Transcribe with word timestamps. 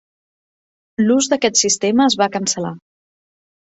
L'ús 1.03 1.29
d'aquest 1.35 1.63
sistema 1.65 2.09
es 2.09 2.19
va 2.25 2.33
cancel·lar. 2.41 2.77